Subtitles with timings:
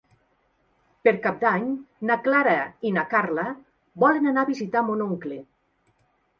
[1.07, 1.67] Per Cap d'Any
[2.11, 2.57] na Clara
[2.91, 3.47] i na Carla
[4.07, 5.41] volen anar a visitar mon oncle.